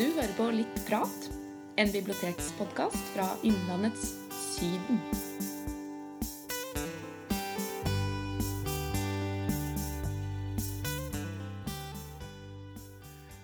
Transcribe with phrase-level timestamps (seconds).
[0.00, 1.24] Du hører på Litt prat,
[1.76, 4.96] en bibliotekspodkast fra Innlandets Syden.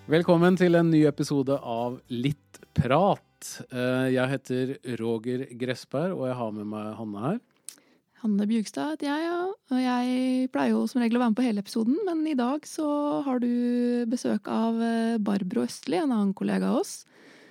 [0.08, 3.20] Velkommen til en ny episode av Litt prat.
[3.68, 7.38] Eh, Jeg heter Roger Gressberg, og jeg har med meg Hanne her.
[8.22, 9.40] Hanne Bjugstad heter jeg, ja.
[9.72, 12.64] Og jeg pleier jo som regel å være med på hele episoden, men i dag
[12.68, 12.86] så
[13.26, 13.50] har du
[14.08, 16.94] besøk av eh, Barbro Østli, en annen kollega av oss.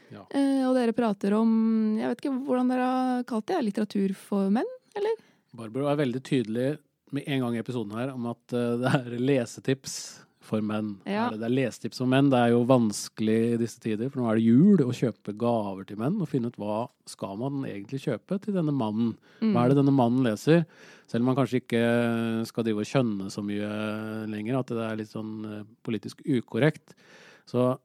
[0.10, 0.26] Ja.
[0.34, 1.50] Eh, og dere prater om
[1.98, 3.62] Jeg vet ikke hvordan dere har kalt det?
[3.68, 5.24] Litteratur for menn, eller?
[5.56, 6.68] Barbro er veldig tydelig
[7.16, 9.98] med en gang i episoden her om at eh, det er lesetips
[10.46, 10.94] for menn.
[11.10, 11.28] Ja.
[11.34, 12.30] Det, det er lesetips for menn.
[12.34, 15.88] Det er jo vanskelig i disse tider, for nå er det jul, å kjøpe gaver
[15.90, 19.16] til menn og finne ut hva skal man egentlig kjøpe til denne mannen.
[19.42, 20.64] Hva er det denne mannen leser?
[21.10, 21.82] Selv om man kanskje ikke
[22.50, 23.72] skal drive og kjønne så mye
[24.32, 26.96] lenger, at det er litt sånn eh, politisk ukorrekt,
[27.50, 27.76] så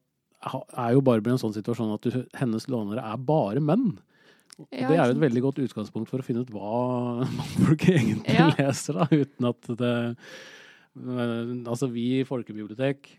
[0.41, 3.91] er jo Barbie i en sånn situasjon at du, hennes lånere er bare menn.
[4.72, 7.24] Ja, det er jo et veldig godt utgangspunkt for å finne ut hva
[7.64, 8.48] folk egentlig Ja.
[8.58, 9.92] leser, da, uten at det
[10.98, 13.10] eh, Altså, vi i folkebibliotek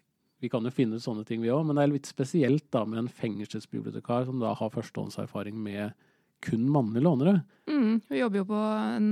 [0.42, 3.04] vi kan jo finne sånne ting, vi òg, men det er litt spesielt da med
[3.04, 5.94] en fengselsbibliotekar som da har førstehåndserfaring med
[6.42, 7.36] kun mannlige lånere.
[7.70, 8.62] Mm, vi jobber jo på
[8.98, 9.12] en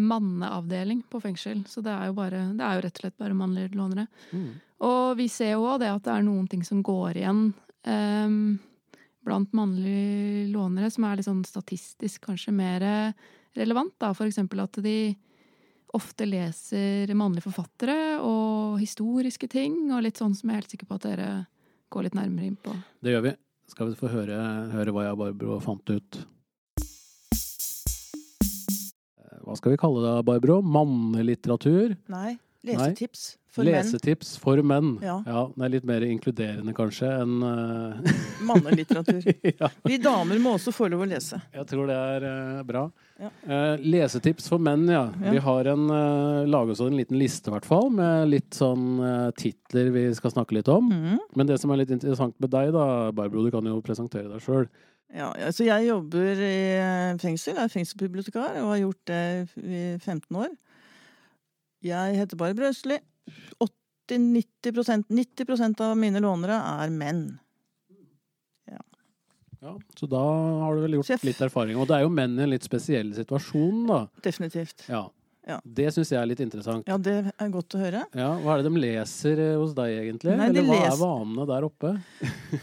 [0.00, 3.38] manneavdeling på fengsel, så det er jo, bare, det er jo rett og slett bare
[3.38, 4.04] mannlige lånere.
[4.36, 4.50] Mm.
[4.90, 7.42] Og vi ser jo òg det at det er noen ting som går igjen
[7.88, 8.36] um,
[9.24, 12.84] blant mannlige lånere, som er litt sånn statistisk kanskje mer
[13.56, 13.96] relevant.
[14.00, 14.12] Da.
[14.12, 15.14] For eksempel at de
[15.96, 20.88] ofte leser mannlige forfattere og historiske ting, og litt sånn som jeg er helt sikker
[20.90, 21.30] på at dere
[21.90, 22.74] går litt nærmere inn på.
[23.02, 23.32] Det gjør vi.
[23.70, 24.36] Skal vi få høre,
[24.72, 26.20] høre hva jeg og Barbro fant ut.
[29.20, 30.60] Eh, Hva skal vi kalle det, Barbro?
[30.62, 31.96] Mannelitteratur?
[32.10, 34.92] Nei, lesetips for Lesetips for menn.
[35.02, 35.18] Ja.
[35.24, 38.12] Det er litt mer inkluderende, kanskje, enn uh...
[38.48, 39.24] Mannelitteratur.
[39.50, 41.40] ja, Vi damer må også få lov å lese.
[41.54, 42.84] Jeg tror det er uh, bra.
[43.20, 43.30] Ja.
[43.44, 45.08] Uh, lesetips for menn, ja.
[45.18, 45.34] Ja.
[45.34, 49.02] Vi har en, uh, laget oss en liten liste, i hvert fall, med litt sånn
[49.38, 50.86] titler vi skal snakke litt om.
[50.90, 51.18] Mm.
[51.38, 54.46] Men det som er litt interessant med deg, da, Barbro, du kan jo presentere deg
[54.46, 54.70] sjøl.
[55.10, 56.56] Ja, altså jeg jobber i
[57.18, 59.22] fengsel, jeg er fengselsbibliotekar, og har gjort det
[59.58, 60.52] i 15 år.
[61.82, 63.00] Jeg heter Barbro Østli.
[64.10, 67.24] 80-90% 90% av mine lånere er menn.
[69.60, 70.20] Ja, så da
[70.62, 71.24] har du vel gjort Sjef.
[71.28, 71.76] litt erfaring.
[71.76, 73.98] Og det er jo menn i en litt spesiell situasjon, da.
[74.24, 74.86] Definitivt.
[74.88, 75.02] Ja.
[75.44, 75.58] Ja.
[75.64, 76.86] Det syns jeg er litt interessant.
[76.88, 78.06] Ja, det er godt å høre.
[78.16, 80.32] Ja, Hva er det de leser eh, hos deg, egentlig?
[80.38, 81.92] Nei, de Eller hva er vanene der oppe?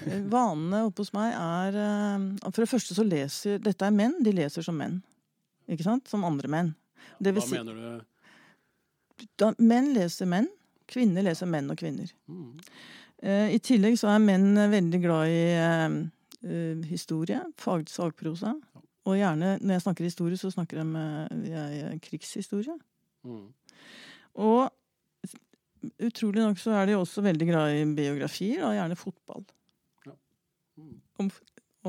[0.07, 4.17] Eh, Vanene oppe hos meg er eh, For det første så leser Dette er menn,
[4.25, 4.97] de leser som menn.
[5.69, 6.06] Ikke sant?
[6.09, 6.73] Som andre menn.
[7.22, 9.27] Det vil Hva si, mener du?
[9.41, 10.50] da, menn leser menn,
[10.87, 12.11] kvinner leser menn og kvinner.
[12.31, 12.53] Mm.
[13.23, 15.97] Eh, I tillegg så er menn veldig glad i eh,
[16.47, 18.55] eh, historie, fag, fagprosa.
[19.07, 22.75] Og gjerne, når jeg snakker historie, så snakker jeg med jeg, eh, krigshistorie.
[23.27, 23.45] Mm.
[24.43, 29.45] Og utrolig nok så er de også veldig glad i biografier, og gjerne fotball.
[30.77, 30.97] Mm.
[31.23, 31.31] Om,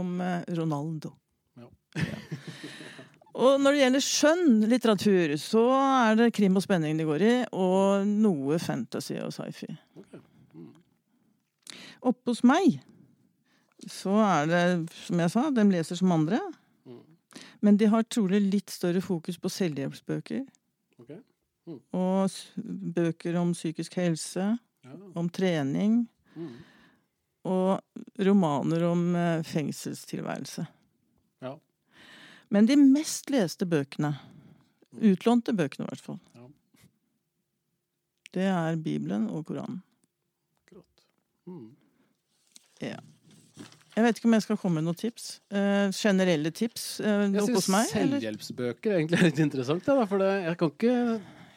[0.00, 1.12] om eh, Ronaldo.
[1.58, 1.68] Ja.
[3.38, 7.34] Og når det gjelder skjønn litteratur, så er det krim og spenning det går i,
[7.54, 9.68] og noe fantasy og sci-fi.
[12.08, 12.80] Oppe hos meg
[13.88, 14.62] så er det,
[15.06, 16.40] som jeg sa, de leser som andre.
[17.62, 20.42] Men de har trolig litt større fokus på selvhjelpsbøker.
[21.68, 21.78] Mm.
[21.94, 22.34] Og
[22.96, 24.94] bøker om psykisk helse, Ja.
[25.14, 26.50] om trening, Mm.
[27.44, 27.80] og
[28.18, 30.66] romaner om eh, fengselstilværelse.
[32.48, 32.54] Ja.
[32.56, 34.14] Men de mest leste bøkene,
[35.04, 36.46] utlånte bøkene i hvert fall, Ja.
[38.32, 39.82] det er Bibelen og Koranen.
[40.64, 41.04] Akkurat.
[41.46, 41.74] Mm.
[42.80, 45.40] Jeg vet ikke om jeg skal komme med noen tips.
[45.50, 49.00] Eh, generelle tips eh, Jeg oppe hos syns selvhjelpsbøker eller?
[49.00, 49.84] egentlig er litt interessant.
[49.84, 50.94] Da, for det, jeg kan ikke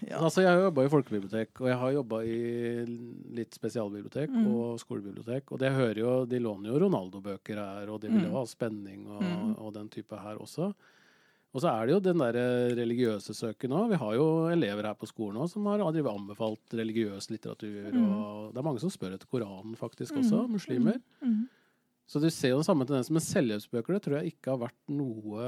[0.09, 0.17] Ja.
[0.25, 2.85] Altså, Jeg har jobba i folkebibliotek, og jeg har jobba i
[3.37, 4.47] litt spesialbibliotek Mm.
[4.47, 5.51] og skolebibliotek.
[5.51, 8.33] Og det hører jo, de låner jo Ronaldo-bøker her, og de vil jo Mm.
[8.39, 9.55] ha spenning og, Mm.
[9.59, 10.73] og den type her også.
[11.53, 12.33] Og så er det jo den der
[12.75, 13.89] religiøse søken òg.
[13.89, 17.91] Vi har jo elever her på skolen også som har anbefalt religiøs litteratur.
[17.91, 18.11] Mm.
[18.15, 20.51] Og det er mange som spør etter Koranen faktisk også, Mm.
[20.53, 21.01] muslimer.
[22.11, 23.15] Så du ser jo den samme tendensen.
[23.15, 25.45] Men selvhjelpsbøker det tror jeg ikke har vært noe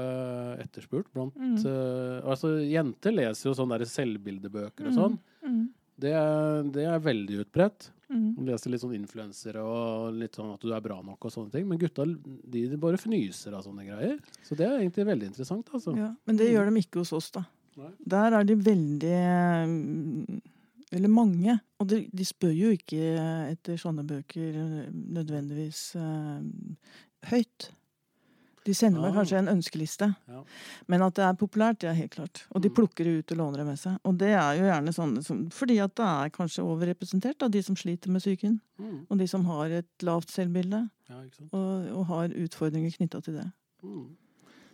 [0.64, 1.58] etterspurt blant Mm.
[1.60, 4.96] uh, Altså, jenter leser jo sånne der selvbildebøker og Mm.
[4.96, 5.18] sånn.
[5.44, 5.68] Mhm.
[6.00, 7.90] Det, er- det er veldig utbredt.
[8.10, 8.46] Mm.
[8.46, 11.68] Leser litt sånn influensere og litt sånn at du er bra nok og sånne ting.
[11.68, 14.18] Men gutta de, de bare fnyser av sånne greier.
[14.42, 15.94] Så det er egentlig veldig interessant, altså.
[15.96, 17.44] Ja, men det gjør de ikke hos oss, da.
[17.76, 17.90] Nei.
[18.06, 20.40] Der er de veldig
[20.94, 21.58] Eller mange.
[21.82, 22.98] Og de, de spør jo ikke
[23.52, 26.38] etter sånne bøker eh, nødvendigvis uh,
[27.30, 27.72] høyt.
[28.64, 30.06] De sender meg kanskje en ønskeliste.
[30.30, 30.38] Ja.
[30.88, 32.46] Men at det er populært, det er helt klart.
[32.56, 32.74] Og de Mm.
[32.78, 33.98] plukker det ut og låner det med seg.
[34.08, 37.60] Og det er jo gjerne sånne som Fordi at det er kanskje overrepresentert, av de
[37.62, 38.60] som sliter med psyken.
[38.80, 39.06] Mm.
[39.10, 41.20] Og de som har et lavt selvbilde, Ja,
[41.52, 43.44] og, og har utfordringer knytta til det.
[43.84, 44.16] Mm.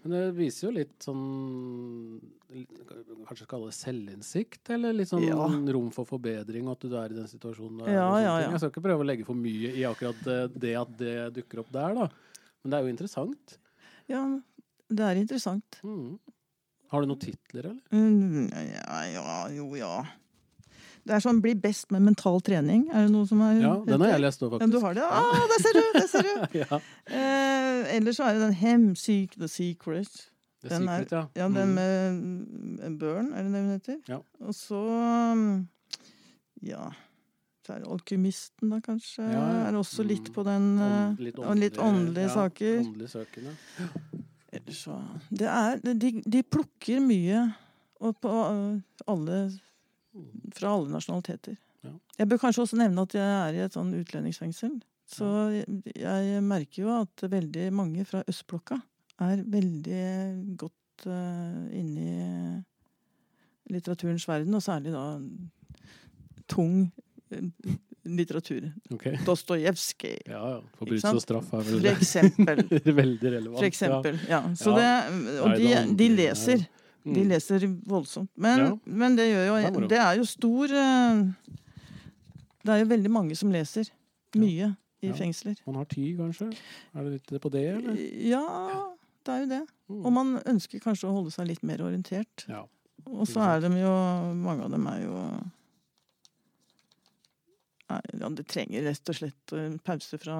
[0.02, 2.20] Men det viser jo litt sånn
[2.54, 2.78] litt-
[3.28, 5.36] Kanskje kalle det selvinnsikt, eller litt sånn Ja.
[5.72, 7.84] rom for forbedring, og at du er i den situasjonen.
[7.86, 8.50] Ja, ja, ja.
[8.50, 11.60] Jeg skal ikke prøve å legge for mye i akkurat eh, det at det dukker
[11.60, 12.08] opp der, da.
[12.64, 13.58] Men det er jo interessant.
[14.08, 14.24] Ja,
[14.88, 15.78] det er interessant.
[15.84, 16.18] Mm.
[16.90, 17.80] Har du noen titler, eller?
[17.92, 20.02] Mm, Ja, ja, jo, ja.
[21.06, 22.88] Det er sånn 'bli best med mental trening'.
[22.92, 25.02] Er det noe som er Ja, den har jeg lest òg, Ja, du har det?
[25.02, 25.84] Ah, der ser du!
[25.94, 26.58] Der ser du.
[26.62, 26.80] ja.
[27.08, 30.28] Eh, ellers så er det den 'Hemsyk The Secret'.
[30.62, 31.24] The Den er- Secret, ja.
[31.36, 31.74] Ja, den Mm.
[31.74, 33.96] med mm, Burn, er det det hun heter?
[34.08, 34.18] Ja.
[34.40, 35.68] Og så mm,
[36.62, 36.90] Ja.
[37.66, 39.22] Så er det 'Alkymisten', da, kanskje.
[39.22, 39.68] Ja, ja.
[39.68, 40.34] Er også litt Mm.
[40.34, 43.56] på den eh, Ånd- litt og litt åndelige ja, Åndelige Åndelig søkende.
[44.52, 45.00] Ellers så
[45.30, 47.54] Det er De, de plukker mye
[48.00, 49.60] og på alle
[50.56, 51.56] Fra alle nasjonaliteter.
[51.86, 51.92] Ja.
[52.18, 54.78] Jeg bør kanskje også nevne at jeg er i et sånn utlendingsfengsel.
[55.10, 58.76] Så jeg, jeg merker jo at veldig mange fra østblokka
[59.26, 60.04] er veldig
[60.60, 65.04] godt uh, inne i litteraturens verden, og særlig da
[66.50, 66.88] tung
[67.30, 67.44] eh,
[68.10, 68.64] litteratur.
[68.94, 69.18] Okay.
[69.26, 70.60] Dostojevskij, Ja, ja.
[70.78, 72.64] Forbrytelse og straff er for vel eksempel.
[73.02, 73.58] veldig relevant.
[73.60, 74.18] For eksempel.
[74.30, 74.40] Ja.
[74.58, 74.94] Så Ja.
[75.10, 76.66] det, og de, de leser.
[77.04, 77.14] Mm.
[77.16, 78.28] De leser voldsomt.
[78.36, 78.78] Men, Ja.
[78.84, 79.86] men det jo.
[79.88, 81.22] Det er jo stor eh,
[82.64, 83.88] Det er jo veldig mange som leser.
[84.36, 85.56] Mye i fengsler.
[85.66, 86.50] Man har tid, kanskje?
[86.94, 87.96] Er det litt på det, eller?
[88.28, 88.42] Ja,
[89.24, 89.62] det er jo det.
[89.88, 90.02] Mm.
[90.04, 92.44] Og man ønsker kanskje å holde seg litt mer orientert.
[92.48, 92.66] Ja.
[93.08, 93.94] Og så er de jo
[94.36, 95.16] Mange av dem er jo
[98.20, 100.36] ja, det trenger rett og slett en pause fra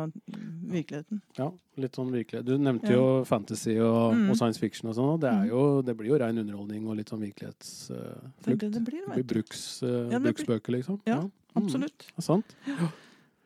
[0.70, 1.20] virkeligheten.
[1.38, 2.44] ja, litt sånn virkelighet.
[2.47, 2.97] Du nevnte Ja.
[2.97, 4.31] jo fantasy og, Mm.
[4.31, 5.49] og science fiction og sånn, og det, Mm.
[5.49, 8.44] jo, det blir jo rein underholdning og litt sånn Det er virkelighetsflukt.
[8.44, 11.00] det det blir, det blir bruks, uh, Ja, det bruksbøker, liksom.
[11.06, 11.31] Ja, Mm.
[11.56, 11.99] Absolutt.
[11.99, 12.55] Det er sant.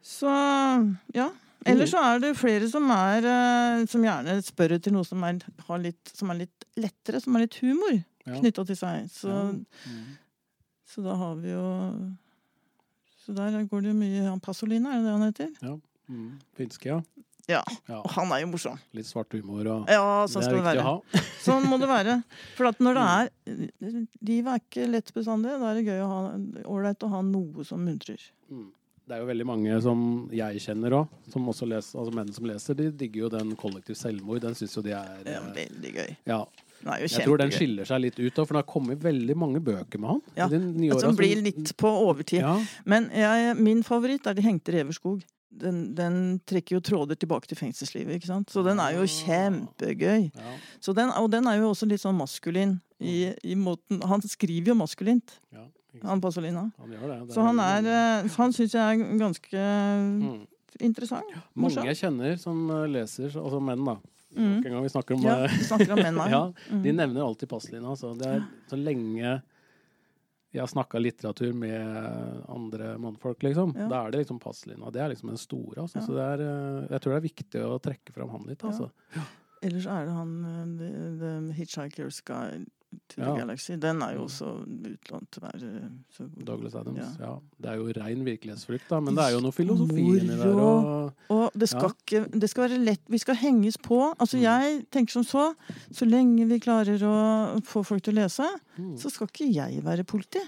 [0.03, 0.29] Så
[1.15, 1.31] ja.
[1.65, 5.39] Ellers så er det flere som er uh, Som gjerne spør etter noe som er,
[5.67, 8.35] har litt, som er litt lettere, som har litt humor Ja.
[8.41, 9.09] knytta til seg.
[9.11, 9.53] Så, Ja.
[9.53, 10.05] Mm.
[10.87, 12.17] så da har vi jo
[13.25, 15.79] Så der går det jo mye Han Pasolina, er det det han heter?
[16.12, 16.31] Mm.
[16.59, 17.00] Finske, ja.
[17.49, 17.61] Ja.
[17.88, 17.99] ja.
[18.00, 18.79] Og han er jo morsom.
[18.97, 21.25] Litt svart humor og Ja, sånn Det er det viktig å ha.
[21.44, 22.15] Sånn må det være.
[22.56, 23.29] For at når det er
[24.25, 25.59] Livet er ikke lett bestandig.
[25.61, 26.23] Da er det gøy å ha
[26.73, 28.23] ålreit å ha noe som muntrer.
[28.49, 28.71] Mm.
[29.05, 32.47] Det er jo veldig mange som jeg kjenner òg, som også leser, altså menn som
[32.49, 34.41] leser, de digger jo den kollektiv selvmord.
[34.41, 36.15] Den syns jo de er er eh, veldig gøy.
[36.31, 36.38] Ja.
[36.85, 40.01] Jeg tror den skiller seg litt ut, da, for det har kommet veldig mange bøker
[40.03, 40.21] med han.
[40.37, 42.41] Ja, åra Som blir litt på overtid.
[42.45, 45.23] Ja, Men jeg, min favoritt er De hengte reverskog.
[45.55, 48.51] Den, den trekker jo tråder tilbake til fengselslivet, ikke sant?
[48.51, 49.07] Så den er jo Ah.
[49.07, 50.31] kjempegøy.
[50.35, 54.21] ja, Så den, og den er jo også litt sånn maskulin i, i måten Han
[54.23, 55.69] skriver jo maskulint, ja,
[56.03, 56.73] han Pasolina.
[56.79, 57.29] han det.
[57.29, 60.47] det Så han er eh, Han syns jeg er ganske mm.
[60.81, 61.25] Interessant.
[61.55, 63.97] Mange jeg kjenner som eh, leser, altså menn, da.
[64.35, 64.56] Mm.
[64.56, 66.41] Nok en gang vi snakker om Ja, eh, vi snakker om menn ja,
[66.71, 66.97] De Mm.
[66.97, 67.94] nevner alltid Pasolina.
[67.97, 69.43] Så, er så lenge
[70.55, 73.73] jeg har snakka litteratur med andre mannfolk, liksom.
[73.75, 73.88] Ja.
[73.90, 74.90] Da er det liksom Pasolina.
[74.95, 75.81] Det er liksom den store.
[75.83, 75.99] Altså.
[75.99, 76.04] Ja.
[76.07, 78.62] Så det er, eh, jeg tror det er viktig å trekke fram han litt.
[78.62, 78.90] Altså.
[79.64, 80.33] Ellers er det han
[80.78, 82.66] The, the Hitchhiker's Guide
[83.09, 83.35] to Ja.
[83.37, 83.77] Galaxy.
[83.81, 86.99] Den er jo også utlånt til hver eh, så- Douglas Adams.
[87.19, 87.27] Ja.
[87.27, 87.35] Ja.
[87.61, 90.55] Det er jo rein virkelighetsflukt, da, men det er jo noe filosofi inni der.
[90.55, 94.15] Og, Og det skal, ikke, det skal være lett Vi skal henges på.
[94.19, 94.43] Altså Mm.
[94.43, 95.55] Jeg tenker som så.
[95.93, 98.45] Så lenge vi klarer å få folk til å lese,
[98.79, 98.97] mm.
[98.99, 100.41] så skal ikke jeg være politi.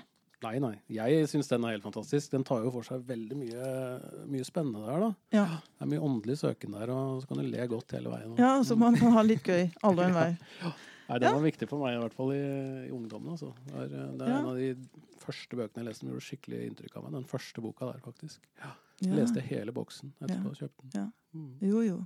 [0.43, 0.75] Nei, nei.
[0.93, 2.31] Jeg syns den er helt fantastisk.
[2.31, 3.71] Den tar jo for seg veldig mye,
[4.29, 5.09] mye spennende der, da.
[5.33, 5.47] Ja.
[5.47, 8.37] Det er mye åndelig søken der, og så kan du le godt hele veien.
[8.38, 10.37] ja, Så man kan ha litt gøy alle og enhver.
[11.08, 12.40] Nei, den var viktig for meg, i hvert fall i,
[12.88, 13.30] i ungdommen.
[13.36, 13.52] Altså.
[13.68, 14.38] Det er, det er Ja.
[14.40, 14.70] en av de
[15.22, 17.12] første bøkene jeg leste som gjorde skikkelig inntrykk av meg.
[17.20, 18.40] Den første boka der, faktisk.
[18.62, 18.72] Ja.
[19.04, 20.90] Jeg leste hele boksen etterpå og kjøpte den.
[20.96, 21.06] Ja.
[21.36, 21.52] Mm.
[21.60, 21.98] Jo, jo.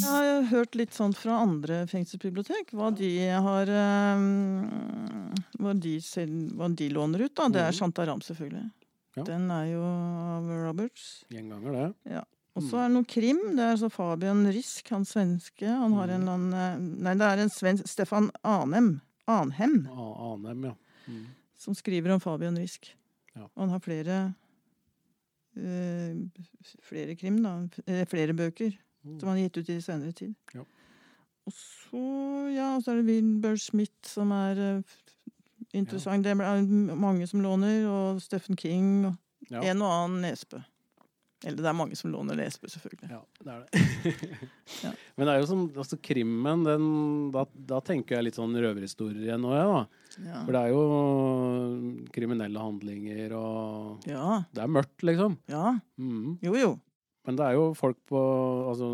[0.00, 3.10] Jeg har hørt litt sånn fra andre fengselsbibliotek hva de
[3.44, 5.30] har um,
[5.60, 7.48] hva, de selv, hva de låner ut, da.
[7.52, 7.78] Det er Mhm.
[7.78, 8.70] Shantaram, selvfølgelig.
[9.16, 9.22] Ja.
[9.26, 11.24] Den er jo av Roberts.
[11.30, 11.72] Gjenganger,
[12.06, 12.24] det.
[12.58, 13.38] Og så er det noe krim.
[13.54, 15.66] Det er altså Fabian Risk, han svenske.
[15.70, 19.00] Han har en eller annen eh, Nei, det er en svensk Stefan Anem.
[19.30, 19.84] Anhem.
[19.94, 20.74] Anem, ja.
[21.06, 21.26] Mm.
[21.60, 22.90] som skriver om Fabian Risk.
[23.36, 23.44] Ja.
[23.54, 24.16] Og han har flere
[25.56, 26.16] øh,
[26.82, 27.54] flere krim, da.
[27.86, 29.14] eh, Flere bøker Mm.
[29.20, 30.34] som han har gitt ut i senere tid.
[30.54, 30.60] Ja.
[31.46, 32.00] Og så,
[32.52, 34.82] ja, og så er det Wilbur Smith, som er øh,
[35.72, 36.24] interessant.
[36.24, 39.14] Det er mange som låner, og Stephen King og
[39.50, 39.62] Ja.
[39.70, 40.58] en og annen Nesbø.
[41.44, 43.08] Eller det er mange som låner lesebøker, selvfølgelig.
[43.08, 44.48] Ja, det er det.
[44.84, 44.90] Ja.
[45.18, 46.84] Men det er jo sånn, altså krimmen, den,
[47.34, 50.04] da, da tenker jeg litt sånn røverhistorier igjen nå, jeg, da.
[50.28, 50.42] Ja.
[50.44, 50.84] For det er jo
[52.14, 54.38] kriminelle handlinger, og ja.
[54.54, 55.36] det er mørkt, liksom.
[55.50, 55.74] ja.
[56.00, 56.38] Mm.
[56.44, 56.70] Jo, jo.
[57.28, 58.20] Men det er jo folk på
[58.70, 58.88] altså,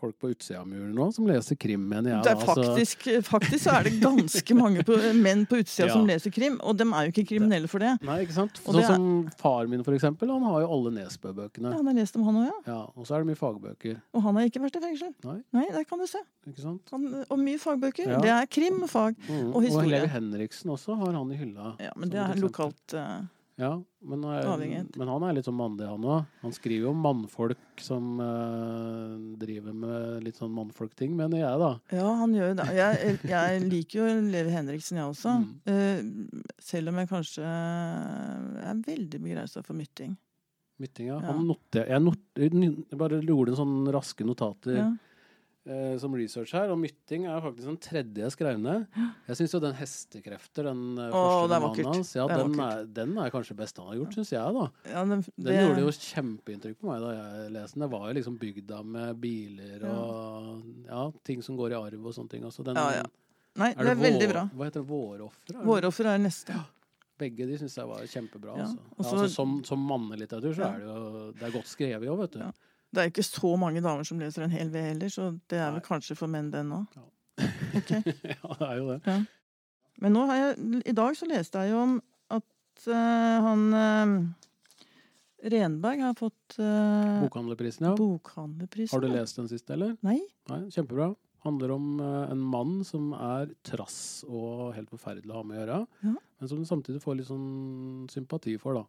[0.00, 2.22] folk på utsida av muren nå som leser krim, mener jeg.
[2.26, 3.22] Det er faktisk, altså.
[3.28, 5.92] faktisk, er det ganske mange på, menn på utsida Ja.
[5.94, 7.92] som leser krim, og dem er jo ikke kriminelle for det.
[8.02, 8.58] Nei, ikke sant?
[8.64, 9.06] Sånn er- som
[9.38, 10.32] far min, for eksempel.
[10.34, 11.70] Han har jo alle Nesbø-bøkene.
[11.70, 12.58] Ja, han har lest dem, han òg, ja.
[12.72, 14.00] Ja, og så er det mye fagbøker.
[14.12, 15.14] Og han har ikke vært i fengsel.
[15.24, 15.38] Nei.
[15.54, 16.18] Nei der kan du se.
[16.50, 16.82] Ikke sant?
[16.90, 18.10] Han, og mye fagbøker.
[18.16, 18.18] Ja.
[18.22, 19.16] Det er krimfag.
[19.28, 19.54] Mm.
[19.54, 19.90] Og historie.
[20.00, 21.76] Levi Henriksen også har han i hylla.
[21.82, 23.22] Ja, men det er lokalt eh,
[23.56, 23.70] Ja,
[24.04, 26.26] men, er, men han er litt sånn mandig, han òg.
[26.42, 31.70] Han skriver jo om mannfolk som eh, driver med litt sånn mannfolkting, mener jeg, da.
[31.96, 32.66] Ja, han gjør jo det.
[32.76, 35.38] Jeg, jeg liker jo Levi Henriksen, jeg også.
[35.40, 35.48] Mm.
[35.72, 40.12] Uh, selv om jeg kanskje er veldig begeistra for mytting.
[40.76, 41.16] Mytting, ja.
[41.16, 41.32] Ja.
[41.32, 44.92] Han noter, jeg, noter, jeg bare gjorde en sånn raske notater Ja.
[45.66, 48.86] Eh, som research her, og mytting er faktisk den tredje jeg skrev ned.
[49.28, 51.90] Jeg syns jo den 'Hestekrefter', den eh, Å, første det er romanen vakkert.
[51.96, 54.54] hans, ja, Det er den, er, den er kanskje best han har gjort, syns jeg,
[54.54, 54.66] da.
[54.92, 57.82] Ja, det, Den det- gjorde jo kjempeinntrykk på meg da jeg leste den.
[57.88, 62.14] Det var jo liksom bygda med biler og ja, ting som går i arv og
[62.14, 62.44] sånne ting.
[62.44, 62.62] Også.
[62.64, 63.06] Den, Ja, ja.
[63.56, 64.48] Nei, er det er veldig vår- bra.
[64.54, 64.88] Hva heter det?
[64.88, 65.50] Våroffer?
[65.50, 65.66] er det?
[65.66, 66.54] Våroffer er neste.
[67.18, 68.56] Begge de syns jeg var kjempebra.
[68.58, 68.78] Ja, Altså.
[68.78, 70.68] og Ja, så- altså, som, som mannelitteratur så Ja.
[70.74, 72.38] er det jo det er godt skrevet òg, vet du.
[72.40, 72.50] Ja.
[72.94, 75.70] Det er ikke så mange damer som leser en hel V heller, så det er
[75.74, 75.86] vel Nei.
[75.88, 76.96] kanskje for menn, den òg.
[76.96, 77.04] Ja.
[77.76, 77.90] Ok.
[78.32, 79.16] ja, det er jo det.
[80.04, 81.94] Men nå har jeg, i dag så leste jeg jo om
[82.36, 84.14] at uh, han uh,
[85.52, 87.94] Renberg har fått uh, Bokhandlerprisen, ja.
[87.98, 88.94] bokhandlerprisen.
[88.94, 89.96] Har du lest den siste, eller?
[90.06, 90.18] Nei.
[90.52, 91.10] Nei, kjempebra.
[91.46, 95.76] Handler om en mann som er trass og helt forferdelig å ha med å gjøre,
[96.08, 96.14] Ja.
[96.40, 98.82] men som du samtidig får litt sånn sympati for, da.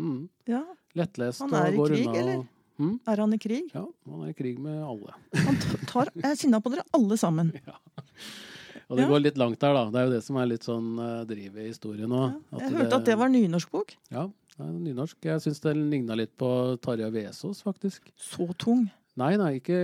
[0.00, 0.24] Mm.
[0.50, 0.64] Ja.
[0.98, 2.40] Lettlest Han er i krig, eller?
[2.42, 2.48] og-
[2.80, 2.94] Mm?
[3.12, 3.66] Er han i krig?
[3.76, 5.14] Ja, han er i krig med alle.
[5.36, 5.58] Han
[5.90, 7.52] tar, er sinna på dere alle sammen.
[8.90, 9.08] Og det Ja.
[9.12, 9.84] går litt langt der, da.
[9.92, 12.38] Det er jo det som er litt sånn uh, drivet i historien òg.
[12.50, 12.62] Ja.
[12.64, 13.92] Jeg hørte at det var nynorsk bok.
[14.10, 14.24] Ja,
[14.56, 15.18] det nynorsk.
[15.28, 16.48] Jeg syns den ligna litt på
[16.82, 18.10] Tarjei Vesaas, faktisk.
[18.18, 18.88] Så tung.
[19.20, 19.76] Nei, nei, ikke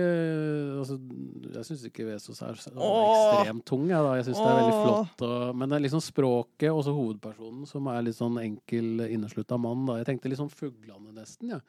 [0.79, 0.95] altså,
[1.53, 3.83] Jeg syns ikke Vesaas er så ekstremt tung.
[3.87, 4.15] Da.
[4.17, 5.23] jeg syns det er veldig flott.
[5.27, 9.59] Og, men det er liksom språket og så hovedpersonen som er litt sånn enkel, inneslutta
[9.61, 9.85] mann.
[9.87, 9.99] Da.
[10.01, 11.53] Jeg tenkte litt sånn Fuglane, nesten.
[11.55, 11.59] Ja.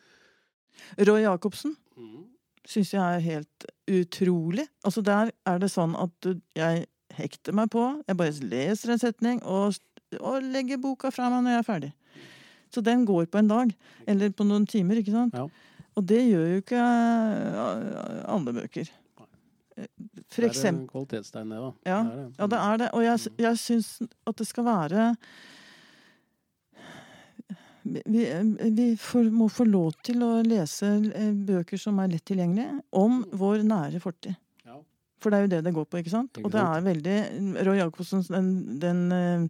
[0.98, 2.24] Roy Jacobsen Mm.
[2.68, 4.66] syns jeg er helt utrolig.
[4.84, 6.86] Altså Der er det sånn at jeg
[7.18, 9.74] hekter meg på, jeg bare leser en setning og,
[10.20, 11.92] og legger boka fra meg når jeg er ferdig.
[12.70, 13.74] Så den går på en dag,
[14.06, 15.34] eller på noen timer, ikke sant?
[15.34, 15.46] Ja.
[15.96, 16.82] Og det gjør jo ikke
[18.28, 18.90] andre bøker.
[20.28, 21.72] For eksempel, Det er en kvalitetstegn, det, da.
[21.86, 22.34] Ja, Det er det.
[22.38, 22.88] Ja, det er det.
[22.94, 23.36] Og jeg, Mm.
[23.38, 25.16] jeg syns at det skal være
[28.06, 28.24] Vi,
[28.78, 33.22] vi får, må få lov til å lese eh, bøker som er lett tilgjengelige, om
[33.32, 34.36] vår nære fortid.
[34.66, 34.76] Ja.
[35.22, 36.38] For det er jo det det går på, ikke sant?
[36.44, 37.18] Og det er veldig
[37.66, 38.52] Roy Jacobsens den,
[38.82, 39.48] den eh,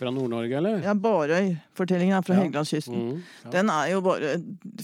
[0.00, 0.78] Fra Nord-Norge, eller?
[0.86, 2.40] ja, Barøy-fortellingen er fra Ja.
[2.46, 2.94] Helgelandskysten.
[2.96, 3.50] Mm, ja.
[3.52, 4.30] Den er jo bare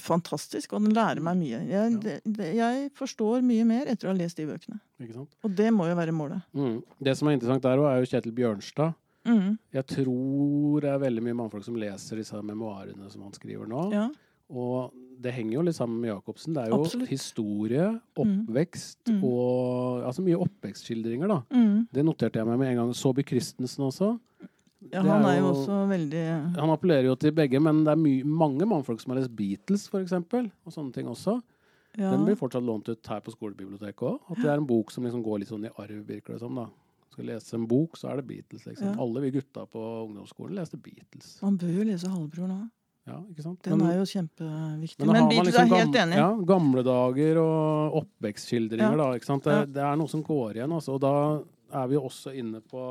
[0.04, 1.62] fantastisk, og den lærer meg mye.
[1.64, 2.18] Jeg, Ja.
[2.26, 4.80] det, jeg forstår mye mer etter å ha lest de bøkene.
[5.00, 5.30] Ikke sant?
[5.44, 6.42] Og det må jo være målet.
[6.52, 6.82] Mm.
[7.00, 8.92] Det som er interessant der òg, er jo Kjetil Bjørnstad.
[9.28, 9.58] Mhm.
[9.74, 13.92] Jeg tror det er veldig mye mannfolk som leser disse memoarene som han skriver nå.
[13.92, 14.08] Ja.
[14.50, 16.54] Og det henger jo litt sammen med Jacobsen.
[16.54, 17.08] Det er jo Absolutt.
[17.10, 19.24] historie, oppvekst Mm.
[19.24, 21.42] og Altså mye oppvekstskildringer, da.
[21.52, 21.88] Mm.
[21.92, 22.94] Det noterte jeg meg med en gang.
[22.94, 24.18] Saabye Christensen også.
[24.92, 27.96] Ja, han er er jo også veldig Han appellerer jo til begge, men det er
[27.96, 31.42] my mange mannfolk som har lest Beatles, for eksempel, og sånne ting også.
[31.98, 32.10] ja.
[32.12, 34.20] Den blir fortsatt lånt ut her på skolebiblioteket òg.
[34.30, 36.54] At det er en bok som liksom går litt sånn i arv, virker det som.
[36.54, 36.68] da.
[37.18, 38.92] Skal lese en bok, så er det Beatles, liksom.
[38.92, 38.96] Ja.
[39.02, 41.32] Alle vi gutta på ungdomsskolen leste Beatles.
[41.42, 42.58] Man bør jo lese Halvbror nå.
[43.08, 43.62] Ja, ikke sant?
[43.64, 44.98] Den Men- er jo kjempeviktig.
[45.06, 46.16] Men, Men, Beatles liksom er helt enig.
[46.20, 48.96] Ja, gamle dager og oppvekstskildringer, Ja.
[48.96, 49.06] da.
[49.18, 49.44] Ikke sant?
[49.48, 50.94] Det, det er noe som går igjen, altså.
[50.94, 51.42] Og da
[51.82, 52.82] er vi jo også inne på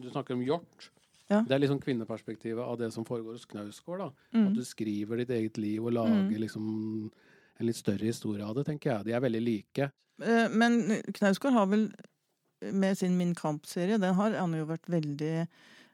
[0.00, 0.90] Du snakker om Hjort.
[1.28, 1.40] Ja.
[1.42, 4.12] Det er liksom kvinneperspektivet av det som foregår hos Knausgård.
[4.32, 4.46] Mm.
[4.48, 7.10] At du skriver ditt eget liv og lager liksom
[7.58, 9.04] en litt større historie av det, tenker jeg.
[9.06, 9.90] De er veldig like.
[10.22, 11.88] Eh, Men Knausgård har vel,
[12.72, 15.46] med sin Min Kamp-serie, den har han jo vært veldig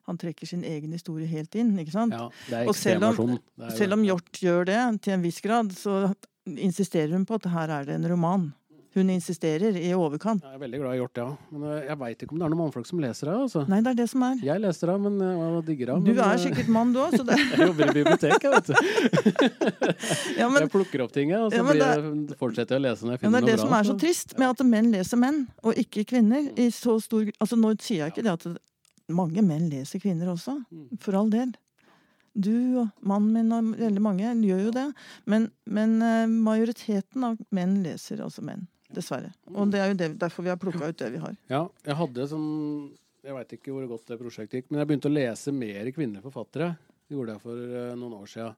[0.09, 2.13] Han trekker sin egen historie helt inn, ikke sant?
[2.13, 3.39] Ja, det er Og selv om-
[3.71, 6.13] Selv om Hjort gjør det til en viss grad, så
[6.47, 8.53] insisterer hun på at her er det en roman.
[8.95, 10.43] Hun insisterer i overkant.
[10.45, 11.27] Jeg er veldig glad i Hjort, ja.
[11.55, 13.37] Men eh, jeg veit ikke om det er noen mannfolk som leser det.
[13.47, 13.63] altså.
[13.73, 14.43] Nei, det er det som er.
[14.45, 15.97] Jeg leser det, men jeg digger det.
[16.05, 18.75] Du er eh, sikkert mann, du òg, det Jeg jobber i biblioteket, vet du.
[20.41, 22.37] Ja, men jeg plukker opp ting, og så Ja, blir det...
[22.41, 23.47] fortsetter jeg å lese når jeg finner noe bra.
[23.47, 26.05] det er det bra, som er så trist med at menn leser menn, og ikke
[26.13, 26.49] kvinner.
[26.59, 27.29] i så stor...
[27.41, 28.47] Altså, Nå sier jeg ikke det at
[29.13, 30.89] mange menn leser kvinner også, Mm.
[31.01, 31.53] for all del.
[32.33, 34.87] Du og mannen min og veldig mange gjør jo det.
[35.29, 38.63] Men, men eh, majoriteten av menn leser altså menn.
[38.95, 39.33] Dessverre.
[39.53, 41.37] Og det er jo det, derfor vi har plukka ut det vi har.
[41.53, 42.49] Ja, jeg hadde sånn
[43.23, 46.25] Jeg veit ikke hvor godt det prosjektet gikk, men jeg begynte å lese mer kvinnelige
[46.27, 46.73] forfattere.
[47.07, 48.57] Det gjorde jeg for eh, noen år siden.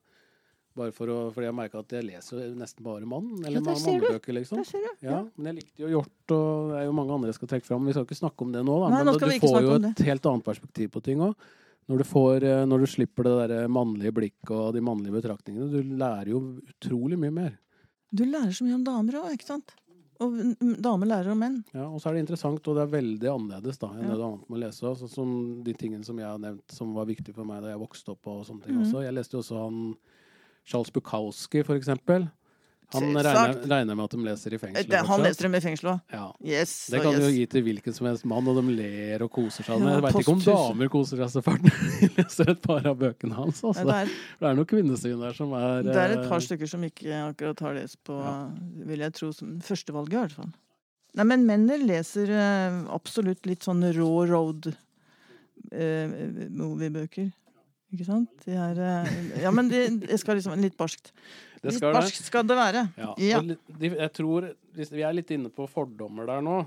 [0.75, 3.29] Bare for å, fordi jeg merka at jeg leser nesten bare mann.
[3.45, 4.63] Eller Ja, mannebøker, liksom.
[4.67, 4.87] Du.
[5.05, 7.69] Ja, men jeg likte jo Hjort, og det er jo mange andre jeg skal trekke
[7.69, 7.85] fram.
[7.87, 8.89] Vi skal ikke snakke om det nå, da.
[8.91, 11.37] Nei, men nå du får jo et helt annet perspektiv på ting òg.
[11.93, 15.69] Når du, får, eh, når du slipper det der mannlige blikket og de mannlige betraktningene.
[15.69, 17.53] Du lærer jo utrolig mye mer.
[18.15, 19.75] Du lærer så mye om damer òg, ikke sant?
[20.23, 20.37] Og
[20.85, 21.57] damer lærer om menn.
[21.75, 24.13] Ja, og så er det interessant, og det er veldig annerledes da, enn Ja.
[24.13, 24.87] det du annet med å lese.
[24.87, 27.83] Altså, som de tingene som jeg har nevnt, som var viktige for meg da jeg
[27.83, 28.27] vokste opp.
[28.27, 28.85] og sånne ting mm.
[28.85, 29.05] også.
[29.05, 29.97] Jeg leste jo også han
[30.65, 32.29] Charles Bukowski, for eksempel.
[32.95, 34.89] Han regner, regner med at de leser i fengsel.
[34.91, 36.01] Det, han leser dem i fengsel òg.
[36.15, 36.25] Ja.
[36.45, 36.73] Yes.
[36.93, 37.27] Det kan du yes.
[37.27, 39.83] jo gi til hvilken som helst mann, og de ler og koser seg.
[39.83, 42.91] Men jeg veit ikke om damer koser seg så fælt når de leser et par
[42.91, 43.63] av bøkene hans.
[43.65, 43.87] Altså.
[43.89, 46.71] det, er, Det er noe kvinnesyn der som er det er et par eh, stykker
[46.71, 48.35] som ikke akkurat har lest på, Ja.
[48.91, 50.53] vil jeg tro, som førstevalget i hvert fall.
[51.15, 54.73] Nei, men mennene leser eh, absolutt litt sånn raw road
[55.71, 56.15] eh,
[56.51, 57.31] moviebøker.
[57.95, 58.47] Ikke sant?
[58.51, 61.13] Er eh, Ja, men det, det skal liksom litt barskt.
[61.63, 62.85] Det litt barskt skal det være.
[63.01, 63.13] Ja.
[63.23, 63.41] Ja.
[63.81, 66.65] Jeg tror Vi er litt inne på fordommer der nå.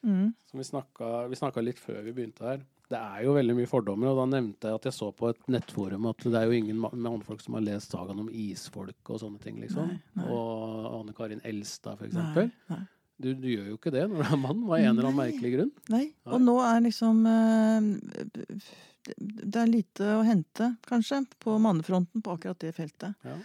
[0.00, 0.30] Mm.
[0.48, 2.62] som vi snakka, vi snakka litt før vi begynte her.
[2.90, 5.42] Det er jo veldig mye fordommer, og da nevnte jeg at jeg så på et
[5.52, 9.20] nettforum at det er jo ingen ma- mannfolk som har lest sagaen om isfolk og
[9.20, 9.92] sånne ting, liksom.
[9.92, 10.24] Nei, nei.
[10.32, 12.48] Og Anne Karin Elstad, for eksempel.
[12.72, 12.80] nei.
[13.20, 15.52] Du, du gjør jo ikke det når du er mann, av en eller annen merkelig
[15.58, 15.70] grunn.
[15.92, 16.06] Nei.
[16.32, 18.70] Og nå er liksom eh,
[19.16, 23.14] Det er lite å hente, kanskje, på mannefronten på akkurat det feltet.
[23.24, 23.36] Ja.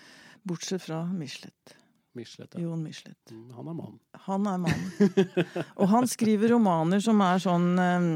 [0.45, 1.75] Bortsett fra Michelet.
[2.15, 2.61] Michelet, ja.
[2.65, 3.17] Jon Michelet.
[3.31, 3.99] Mm, Han er mann.
[4.27, 4.83] Han er mann.
[5.79, 8.09] Og han skriver romaner som er sånn eh,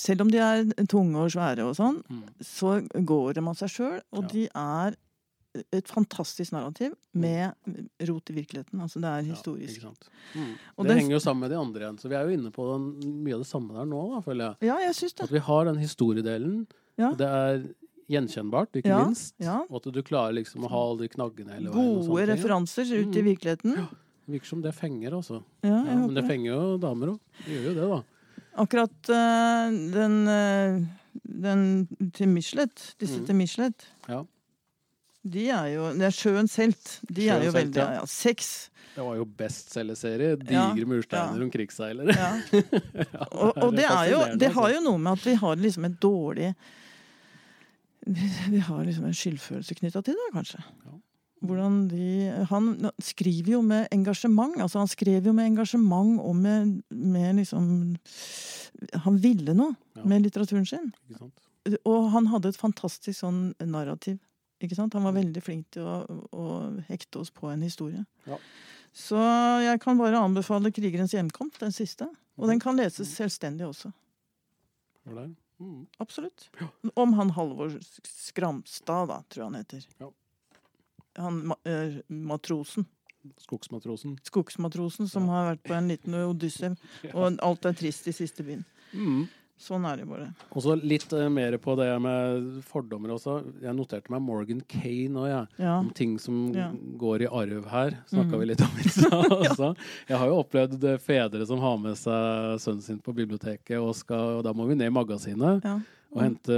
[0.00, 2.22] Selv om de er tunge og svære og sånn, Mm.
[2.42, 2.72] så
[3.06, 4.00] går de av seg sjøl.
[4.12, 4.28] Og Ja.
[4.32, 4.96] de er
[5.72, 7.52] et fantastisk narrativ med
[8.08, 8.80] rot i virkeligheten.
[8.80, 9.80] Altså det er Ja, historisk.
[9.82, 10.08] sant?
[10.34, 10.54] Mm.
[10.78, 12.66] Det den- henger jo sammen med de andre igjen, så vi er jo inne på
[12.72, 14.68] den, mye av det samme der nå, da, føler jeg.
[14.68, 15.24] Ja, jeg synes det.
[15.24, 16.66] At vi har den historiedelen.
[16.98, 17.12] Ja.
[17.12, 17.74] Det er
[18.08, 19.34] gjenkjennbart, ikke Ja, minst.
[19.40, 19.60] ja.
[19.70, 22.06] Og at du klarer liksom å ha alle de knaggene hele veien.
[22.06, 22.34] Gode ja.
[22.34, 23.36] referanser ut i Mm.
[23.36, 23.74] virkeligheten.
[23.74, 23.88] Det
[24.40, 25.42] virker som det fenger, altså.
[25.62, 26.28] Ja, Ja, men det det.
[26.28, 27.20] fenger jo damer òg.
[27.46, 28.02] Det gjør jo det, da.
[28.58, 30.86] Akkurat øh, den, øh,
[31.40, 33.26] den til Michelet, disse Mm.
[33.26, 34.22] til Michelet, Ja.
[35.24, 37.00] De er jo Det er Sjøens helt.
[37.10, 37.88] De er jo veldig ja.
[37.98, 38.04] ja.
[38.06, 38.70] Sex.
[38.94, 40.36] Det var jo bestselgerserie.
[40.50, 41.44] Ja, Digre mursteiner ja.
[41.44, 42.14] om krigsseilere.
[42.14, 42.30] Ja.
[43.12, 45.84] Ja, Og, og det, er jo, det har jo noe med at vi har liksom
[45.88, 46.52] et dårlig
[48.50, 50.62] Vi har liksom en skyldfølelse knytta til det, kanskje.
[50.86, 50.96] Ja.
[51.46, 52.06] Hvordan de
[52.50, 54.56] Han skriver jo med engasjement.
[54.60, 57.96] Altså, han skrev jo med engasjement og med, med liksom
[59.04, 60.04] Han ville noe Ja.
[60.06, 60.92] med litteraturen sin.
[61.10, 61.78] Ikke sant?
[61.84, 64.18] Og han hadde et fantastisk sånn narrativ.
[64.60, 64.92] Ikke sant?
[64.94, 65.20] Han var Mm.
[65.22, 68.04] veldig flink til å, å hekte oss på en historie.
[68.26, 68.38] Ja.
[68.92, 69.16] Så
[69.62, 72.08] jeg kan bare anbefale 'Krigerens hjemkomst', den siste.
[72.38, 73.92] Og den kan leses selvstendig også.
[75.60, 75.86] Mm.
[75.98, 76.50] Absolutt.
[76.94, 79.86] Om han Halvor Skramstad, da, tror jeg han heter.
[80.00, 80.10] Ja.
[81.16, 82.86] Han eh, matrosen.
[83.42, 84.18] Skogsmatrosen.
[84.24, 86.70] Skogsmatrosen som har vært på en liten odyssé.
[87.14, 88.64] Og alt er trist i siste byen.
[88.92, 89.26] Mm.
[89.58, 90.28] Sånn er det bare.
[90.54, 93.40] Og så litt uh, mer på det med fordommer også.
[93.64, 95.64] Jeg noterte meg Morgan Kane òg, jeg.
[95.64, 95.74] Ja.
[95.80, 96.70] Om ting som Ja.
[97.00, 97.98] går i arv her.
[98.06, 98.38] Snakka mm.
[98.38, 99.72] vi litt om i stad også.
[100.08, 103.96] Jeg har jo opplevd eh, fedre som har med seg sønnen sin på biblioteket, og,
[103.98, 105.64] skal, og da må vi ned i magasinet.
[105.66, 105.78] ja.
[106.08, 106.54] Og hente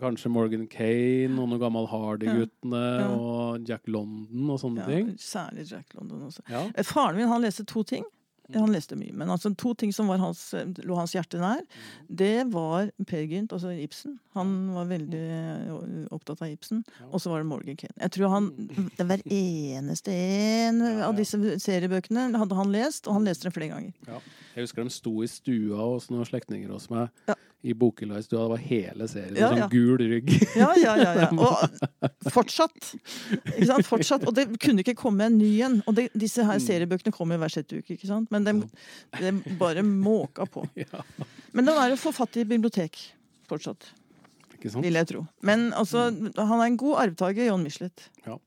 [0.00, 5.10] kanskje Morgan Kane og noen gammel Hardy-guttene og Jack London og sånne ting.
[5.20, 6.46] Særlig Jack London også.
[6.48, 8.06] Eh, Faren min han leste to ting.
[8.54, 10.42] Han leste mye, men altså to ting som var hans,
[10.86, 11.62] lå hans hjerte nær,
[12.06, 14.18] det var Per Gynt, altså Ibsen.
[14.38, 16.84] Han var veldig eh, opptatt av Ibsen.
[17.10, 17.96] Og så var det Morgan Kane.
[18.04, 18.50] Jeg tror han,
[18.96, 21.06] det Hver eneste en Ja, ja.
[21.08, 24.20] av disse seriebøkene hadde han lest, og han leste dem flere ganger.
[24.56, 27.10] Jeg husker de sto i stua hos noen slektninger hos meg.
[27.28, 27.34] Ja.
[27.66, 28.44] I bokhylla i stua.
[28.46, 29.36] Det var hele serien.
[29.36, 29.66] Ja, sånn ja.
[29.72, 30.30] gul rygg.
[30.56, 31.10] Ja, ja, ja.
[31.18, 31.26] ja.
[31.44, 32.92] Og fortsatt.
[33.52, 33.88] Ikke sant?
[33.88, 34.24] Fortsatt.
[34.28, 35.76] Og det kunne ikke komme en ny en.
[35.84, 36.64] Og det, disse her Mm.
[36.66, 38.30] seriebøkene kommer hver sjette uke, ikke sant?
[38.32, 38.54] Men de,
[39.20, 40.64] de bare måka på.
[41.56, 42.96] Men det er å få fatt i bibliotek
[43.50, 43.90] fortsatt.
[44.56, 44.84] Ikke sant?
[44.86, 45.26] vil jeg tro.
[45.44, 48.08] Men altså, han er en god arvtaker, John Michelet.
[48.24, 48.38] Ja.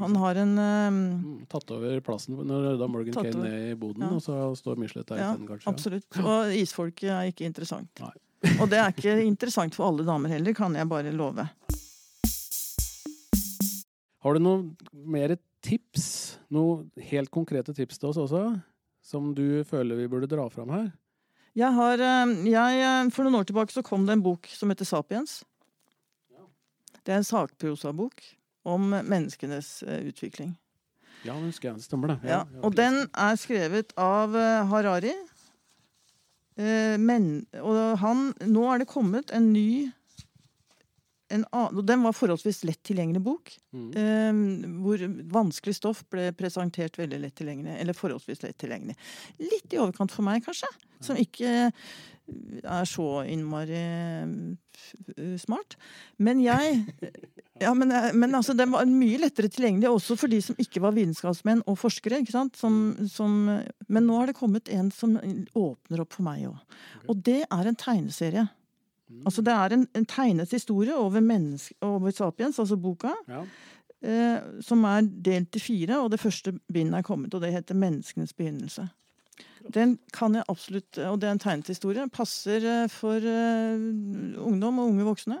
[0.00, 3.48] Han har en Mm, tatt over plassen når da Morgan Kane over.
[3.48, 4.08] ned i boden, Ja.
[4.16, 5.66] og så står Michelet der Ja, kanskje.
[5.66, 5.72] Ja.
[5.72, 6.16] Absolutt.
[6.24, 7.90] Og isfolket er ikke interessant.
[8.00, 8.12] Nei.
[8.60, 11.48] Og det er ikke interessant for alle damer heller, kan jeg bare love.
[14.22, 16.38] Har du noen mer tips?
[16.52, 18.42] Noen helt konkrete tips til oss også?
[19.02, 20.92] Som du føler vi burde dra fram her?
[21.58, 24.70] Jeg har eh, jeg, eh, For noen år tilbake så kom det en bok som
[24.72, 25.42] heter Sapiens.
[27.04, 28.22] Det er en sakprosabok
[28.64, 30.54] om menneskenes eh, utvikling.
[31.26, 31.74] Ja, jeg.
[31.78, 32.18] Det stemmer, det.
[32.26, 35.12] Ja, ja, og den er skrevet av eh, Harari.
[36.58, 39.90] Eh, Men, og han Nå er det kommet en ny
[41.32, 43.52] en annen, Den var forholdsvis lett tilgjengelig bok.
[43.72, 43.90] Mm.
[43.96, 47.76] eh, hvor vanskelig stoff ble presentert veldig lett tilgjengelig.
[47.80, 48.96] Eller forholdsvis lett tilgjengelig.
[49.40, 50.70] Litt i overkant for meg, kanskje.
[51.02, 51.72] Som ikke
[52.62, 55.76] er så innmari eh, smart.
[56.22, 56.84] Men jeg
[57.64, 60.82] ja, men, eh, men altså, den var mye lettere tilgjengelig også for de som ikke
[60.84, 62.22] var vitenskapsmenn og forskere.
[62.22, 62.58] ikke sant?
[62.60, 63.38] Som, som,
[63.88, 65.18] men nå har det kommet en som
[65.58, 66.80] åpner opp for meg òg.
[67.08, 68.48] Og det er en tegneserie.
[69.24, 73.44] Altså Det er en, en tegnet historie over, menneske, over Sapiens, altså boka, Ja.
[74.02, 77.74] eh, som er delt i fire, og det første bindet er kommet, og det heter
[77.74, 78.88] 'Menneskenes begynnelse'.
[79.70, 84.78] Den kan jeg absolutt, og det er en tegnet historie, passer eh, for uh, ungdom
[84.82, 85.38] og unge voksne.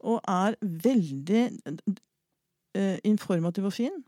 [0.00, 4.04] Og er veldig uh, informativ og fin.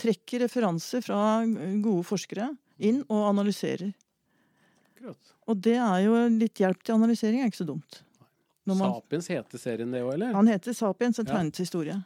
[0.00, 1.44] Trekker referanser fra
[1.84, 3.92] gode forskere inn og analyserer.
[4.94, 5.34] Akkurat.
[5.46, 8.03] Og det er jo litt hjelp til analysering, er ikke så dumt.
[8.66, 10.32] Når man, Sapiens heter serien det òg, eller?
[10.34, 11.32] han heter Sapiens, en Ja.
[11.34, 12.02] tegnet historie.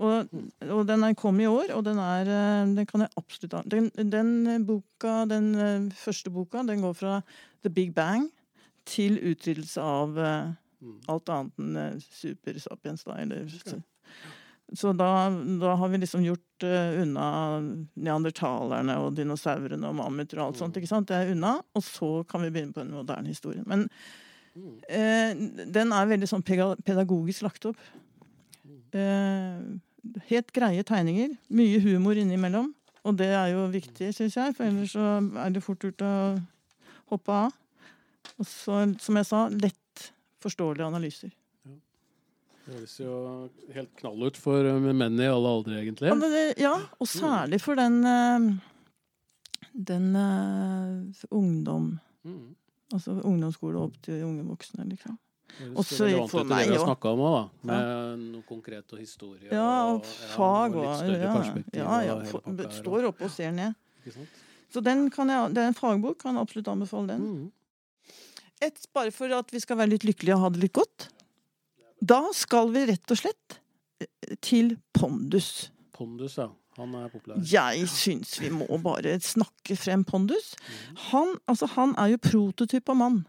[0.00, 0.28] Og,
[0.72, 3.90] og den er, kom i år, og den er eh, Den kan jeg absolutt Den,
[4.08, 7.18] den boka, den eh, første boka, den går fra
[7.62, 8.30] The Big Bang
[8.88, 10.94] til utryddelse av eh, Mm.
[11.12, 13.18] alt annet enn Super Sapiens, da.
[13.20, 13.82] Eller, så
[14.72, 15.28] så da,
[15.60, 16.64] da har vi liksom gjort
[17.02, 17.26] unna
[18.00, 20.76] neandertalerne og dinosaurene og mammuter og alt sånt.
[20.80, 21.08] ikke sant?
[21.10, 23.62] Det er unna, og så kan vi begynne på en moderne historie.
[23.66, 23.88] Men Mm.
[24.56, 27.80] Den er veldig sånn pedagogisk lagt opp.
[28.96, 29.58] Eh,
[30.30, 31.36] helt greie tegninger.
[31.54, 32.72] Mye humor innimellom.
[33.06, 35.04] Og det er jo viktig, syns jeg, for ellers så
[35.40, 36.14] er det fort gjort å
[37.12, 37.54] hoppe av.
[38.36, 40.10] Og så, som jeg sa, lett
[40.44, 41.32] forståelige analyser.
[41.64, 43.14] Det høres jo
[43.74, 46.10] helt knall ut for eh, menn i alle aldre, egentlig.
[46.12, 48.50] Ja, det, ja, og særlig for den eh,
[49.72, 52.54] den uh, ungdom Mm.
[52.90, 55.18] Altså ungdomsskole opp til unge voksne, liksom.
[55.76, 56.94] Også for meg også.
[57.10, 57.42] om òg, da.
[57.68, 59.48] Med noe konkret og historie.
[59.50, 63.34] Ja, og fag og og litt større ja, ja, ja, og for, Står oppe og
[63.34, 63.74] ser ned.
[64.00, 64.38] Ikke sant?
[64.70, 67.24] Så den kan jeg, det er en fagbok, kan jeg absolutt anbefale den.
[67.26, 68.14] Mm.
[68.62, 71.08] Et, bare for at vi skal være litt lykkelige og ha det litt godt.
[72.00, 73.58] Da skal vi rett og slett
[74.00, 75.70] eh, til Pondus.
[75.96, 76.46] Pondus, ja.
[76.80, 77.42] Han er populær.
[77.52, 80.54] Jeg syns vi må bare snakke frem Pondus.
[80.56, 80.96] Mm.
[81.10, 83.20] Han, altså, han er jo prototyp av mann.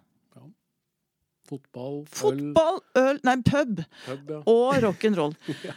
[1.51, 4.37] Fotball, øl, Fotball, øl, nei, pub pub, ja.
[4.47, 5.33] og rock'n'roll.
[5.67, 5.73] ja.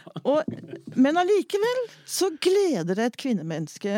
[0.95, 3.91] Men allikevel så gleder det et kvinnemenneske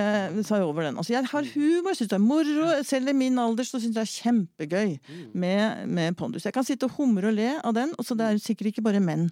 [0.47, 0.97] seg over den.
[0.97, 2.71] Altså, jeg har humor, syns det er moro.
[2.87, 5.29] Selv i min alder så syns jeg det er kjempegøy Mm.
[5.39, 6.45] med, med Pondus.
[6.49, 8.71] Jeg kan sitte og humre og le av den, og så det er jo sikkert
[8.71, 9.27] ikke bare menn.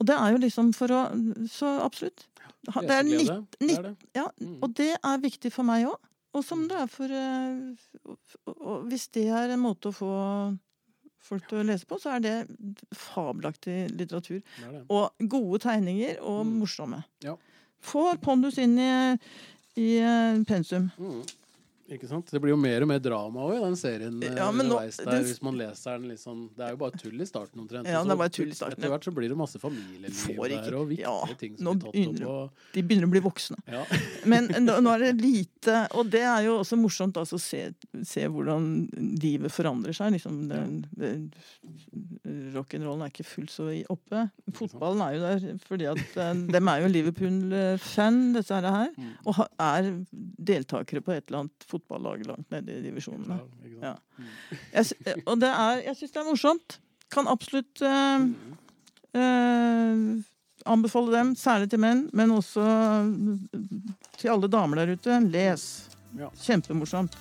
[0.00, 1.04] Og det er jo liksom for å
[1.50, 2.26] Så absolutt.
[2.64, 3.96] Det er litt, Leseglede, det er det.
[4.16, 4.58] ja, Mm.
[4.62, 5.98] og det er viktig for meg òg.
[6.34, 7.74] Og som det er for eh,
[8.88, 10.12] Hvis det er en måte å få
[11.24, 12.34] folk til å lese på, så er det
[12.98, 14.40] fabelaktig litteratur.
[14.42, 14.82] Det er det.
[14.90, 16.58] Og gode tegninger, og Mm.
[16.60, 17.04] morsomme.
[17.22, 17.36] Ja.
[17.80, 19.18] Få Pondus inn i,
[19.76, 20.90] i eh, pensum.
[20.98, 21.22] Mm.
[21.92, 22.30] Ikke sant?
[22.32, 24.14] Det blir jo mer og mer drama også, i den serien.
[24.24, 26.96] eh, Ja, men nå- der, den- hvis man leser den liksom Det er jo bare
[26.96, 27.86] tull i starten omtrent.
[27.86, 30.74] Ja, det er bare tull i starten, Etter hvert så blir det masse familieliv der,
[30.78, 32.30] og viktige ja, ting som blir tatt begynner opp.
[32.30, 33.56] Og, De begynner å bli voksne.
[33.68, 33.84] ja.
[34.24, 37.74] Men nå, nå er det lite Og det er jo også morsomt altså, å se,
[38.02, 38.88] se hvordan
[39.20, 40.12] livet forandrer seg.
[40.16, 40.48] Liksom,
[42.54, 44.24] Rock'n'rollen er ikke fullt så oppe.
[44.56, 48.62] Fotballen er jo der fordi at eh, dem er jo Liverpool-fan, her.
[48.62, 49.12] her Mm.
[49.26, 49.86] Og er
[50.44, 53.40] deltakere på et eller annet fotballag langt nede i divisjonene.
[53.74, 53.90] Ja.
[53.90, 53.94] Ja.
[54.16, 54.30] Mm.
[54.72, 56.78] Jeg, og det er, jeg syns det er morsomt.
[57.12, 58.28] Kan absolutt øh,
[59.14, 60.06] eh,
[60.66, 63.60] anbefale dem, særlig til menn, men også eh,
[64.18, 65.20] til alle damer der ute.
[65.28, 65.68] Les.
[66.18, 66.30] Ja.
[66.46, 67.18] Kjempemorsomt.